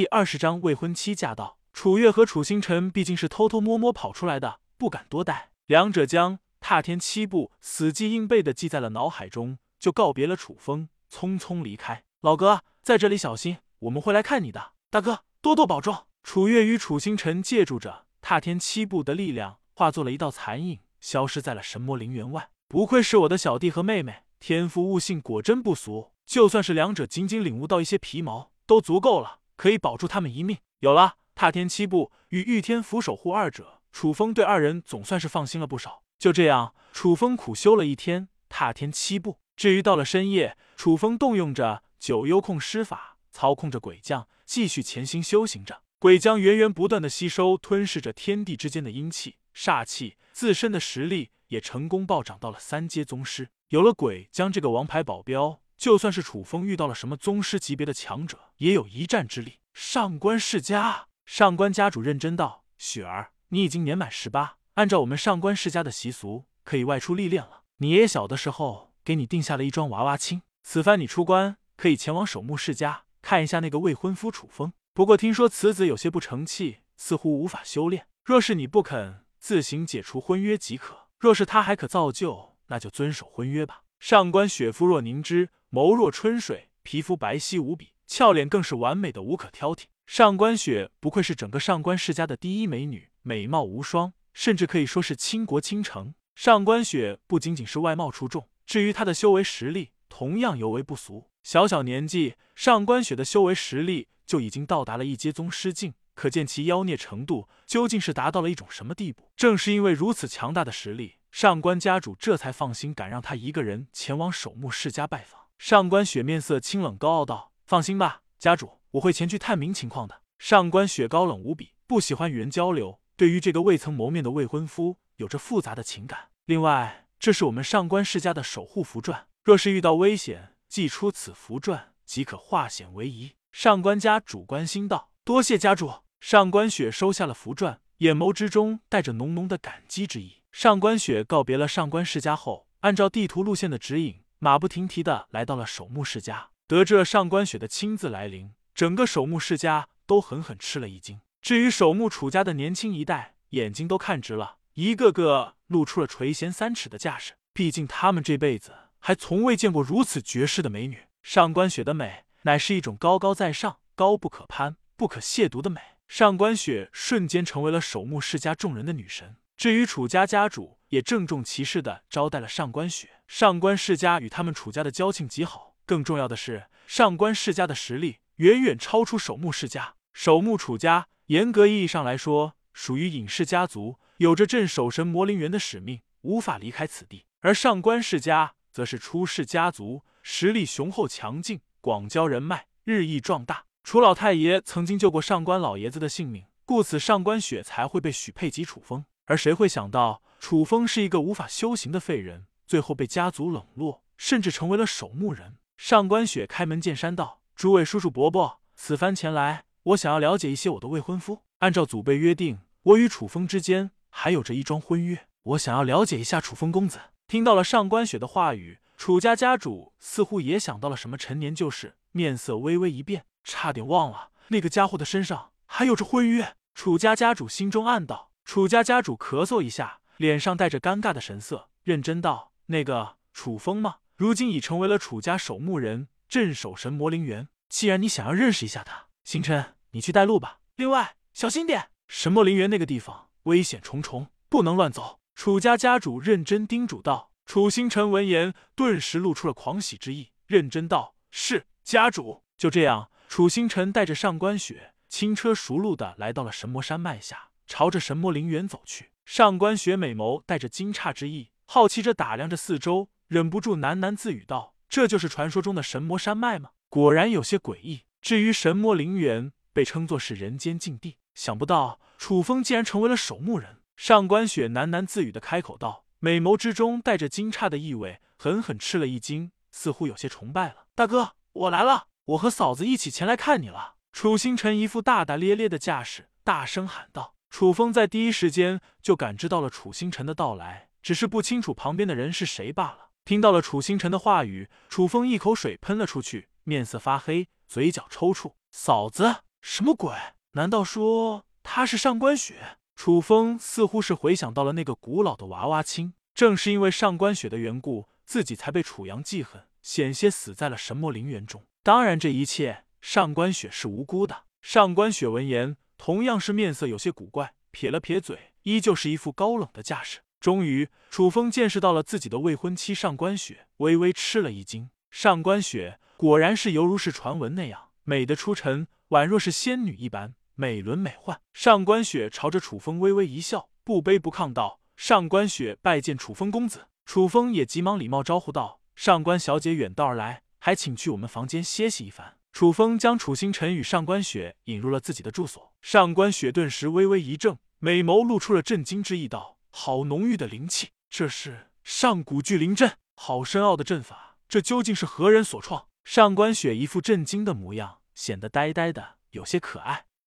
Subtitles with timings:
[0.00, 1.58] 第二十章未婚妻驾到。
[1.74, 5.50] 楚月和楚星辰毕竟是偷偷摸摸跑出来的，不敢多待。
[5.66, 12.02] 两者将踏天七步死记硬背的记在了脑海中，就告别了楚风，匆匆离开。
[12.22, 14.72] 老哥在这里小心，我们会来看你的。
[14.88, 16.06] 大哥多多保重。
[16.22, 22.48] 楚月与楚星辰借助着踏天七步的力量，化作了一道残影，消失在了神魔陵园外。
[22.68, 26.12] 不愧是我的小弟和妹妹，天赋悟性果真不俗。
[26.24, 30.56] 就算是两者仅仅领悟到一些皮毛，都足够了，可以保住他们一命。
[30.78, 36.02] 有了踏天七步与御天符守护二者，楚风对二人总算是放心了不少。
[36.18, 39.38] 就这样，楚风苦修了一天踏天七步。
[39.54, 45.82] 至于到了深夜，楚风动用着九幽控施法，操控着鬼将继续潜心修行着。
[45.98, 53.50] 鬼将源源不断的吸收吞噬着天地之间的阴气煞气，自身的实力也成功暴涨到了三阶宗师。
[53.68, 55.60] 有了鬼将这个王牌保镖。
[55.80, 59.60] 就算是楚风遇到了什么宗师级别的强者，也有一战之力。
[59.72, 67.62] 上官世家，上官家主认真道：“雪儿，你已经年满十八，按照我们上官世家的习俗，可以外出历练了。
[67.78, 74.74] 你爷爷小的时候给你定下了一桩娃娃亲，此番你出关，可以前往守墓世家看一下那个未婚夫楚风。
[74.92, 78.06] 不过听说此子有些不成器，似乎无法修炼。
[78.22, 89.84] 若是你不肯自行解除婚约即可；若是他还可造就，那就遵守婚约吧。”上官雪肤若凝脂，眸若春水，皮肤白皙无比，俏脸更是完美的无可挑剔。
[90.04, 96.14] 上官雪不愧是整个上官世家的第一美女，美貌无双，甚至可以说是倾国倾城。
[96.34, 101.30] 上官雪不仅仅是外貌出众，至于她的修为实力，同样尤为不俗。
[101.44, 105.94] 小小年纪，上官雪的修为实力就已经到达了一阶宗师境。
[106.14, 109.30] 可见其妖孽程度究竟是达到了一种什么地步？
[109.36, 115.42] 正是因为如此强大的实力，上官家主这才放心敢让她一个人前往守墓世家拜访。
[115.60, 126.30] 上官雪面色清冷，高傲道：“放心吧，家主，我会前去探明情况的。”上官雪高冷无比，不喜欢与人交流，对于这个未曾谋面的未婚夫有着复杂的情感。
[126.46, 133.32] 另外，这是我们上官世家的守护符篆，若是遇到危险，祭出此符篆即可化险为夷。
[133.52, 140.38] 上官家主关心道：“多谢家主。”上官雪收下了符篆，眼眸之中带着浓浓的感激之意。
[140.50, 146.48] 上官雪告别了上官世家后，按照地图路线的指引，马不停蹄的来到了守墓世家。
[146.66, 151.20] 得知了上官雪的亲自来临，整个守墓世家都狠狠吃了一惊。
[151.42, 157.34] 至于守墓楚家的年轻一代，眼睛都看直了，一个个露出了垂涎三尺的架势。
[157.52, 161.02] 毕竟他们这辈子还从未见过如此绝世的美女。
[161.22, 165.80] 上官雪的美，乃是一种高高在上、高不可攀、不可亵渎的美。
[166.08, 169.36] 上官雪瞬间成为了守墓世家众人的女神。
[169.60, 173.10] 至于楚家家主，也郑重其事的招待了上官雪。
[173.28, 179.96] 上官世家与他们楚家的交情极好，更重要的是，上官世家的实力远远超出守墓世家。
[180.14, 187.26] 守墓楚家，严格意义上来说，属于隐世家族，有着镇守神魔陵园的使命，无法离开此地。
[187.40, 193.66] 而上官世家，则是出世家族，实力雄厚强劲，广交人脉，日益壮大。
[193.84, 199.04] 楚老太爷曾经救过上官老爷子的性命，故此上官雪才会被许配给楚风。
[199.30, 205.58] 而谁会想到，楚风是一个无法修行的废人，最后被家族冷落，甚至成为了守墓人。
[205.76, 211.42] 上官雪开门见山道：“诸位叔叔伯伯，此番前来，我想要了解一些我的未婚夫。
[211.60, 216.98] 按照祖辈约定，我与楚风之间还有着一桩婚约，我想要了解一下楚风公子。”
[217.28, 223.26] 听到了上官雪的话语，楚家家主似乎也想到了什么陈年旧事，面色微微一变。
[223.44, 226.56] 差点忘了，那个家伙的身上还有着婚约。
[226.74, 228.29] 楚家家主心中暗道。
[228.44, 233.96] 楚家家主咳嗽一下，脸上带着尴尬的神色，认真道：“那个楚风吗？
[234.16, 237.48] 如今已成为了楚家守墓人，镇守神魔陵园。
[237.68, 240.58] 既然你想要认识一下他，星辰，你去带路吧。
[240.76, 247.30] 另外，小心点，神魔陵园那个地方危险重重，不能乱走。”楚家家主认真叮嘱道。
[247.46, 253.10] 楚星辰闻言，顿时露出了狂喜之意，认真道：“是家主。”就这样。
[253.28, 259.12] 楚星辰带着上官雪轻车熟路的来到了神魔山脉下，朝着神魔陵园走去。
[259.24, 266.70] 上官雪美眸带着惊诧之意，好奇着打量着四周，忍不住喃喃自语道：“这就是传说中的神魔山脉吗？
[266.88, 273.78] 果然有些诡异。”至于神魔陵园，被称作是人间禁地，想不到楚风竟然成为了守墓人。
[273.96, 280.86] 上官雪喃喃自语的开口道，美眸之中带着惊诧的意味，狠狠吃了一惊，似乎有些崇拜了。
[280.96, 282.08] 大哥，我来了。
[282.24, 283.94] 我和嫂子一起前来看你了。
[284.12, 287.36] 楚星辰一副大大咧咧的架势，大声喊道。
[287.50, 293.10] 楚风在第一时间就感知到了楚星辰的到来，只是不清楚旁边的人是谁罢了。
[293.24, 298.54] 听到了楚星辰的话语，楚风一口水喷了出去，面色发黑，嘴角抽搐。
[298.70, 300.14] 嫂子，什么鬼？
[300.52, 302.78] 难道说他是上官雪？
[302.94, 311.64] 楚风似乎是回想到了那个古老的娃娃亲，正是因为上官雪的缘故，自己才被楚阳记恨，险些死在了神魔陵园中。
[311.82, 314.44] 当然，这一切上官雪是无辜的。
[314.60, 320.20] 上官雪闻言，同样是面色有些古怪，撇了撇嘴，依旧是一副高冷的架势。
[320.40, 324.88] 终于，楚风见识到了自己的未婚妻上官雪，微微吃了一惊。
[325.10, 331.38] 上官雪果然是犹如是传闻那样美的出尘，宛若是仙女一般美轮美奂。
[331.52, 345.72] 上官雪朝着楚风微微一笑，不卑不亢道：“上官雪拜见楚风公子。”楚风也急忙礼貌招呼道：“上官小姐远道而来，还请去我们房间歇息一番。”楚风将楚星辰与上官雪引入了自己的住所。
[345.80, 360.06] 上官雪顿时微微一怔，美眸露出了震惊之意，道：“好浓郁的灵气，这是上古巨灵阵，好深奥的阵法，这究竟是何人所创？”上官雪一副震惊的模样，显得呆呆的，有些可爱。